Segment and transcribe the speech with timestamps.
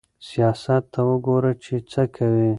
[0.29, 2.49] سياست ته وګوره چې څه کوي.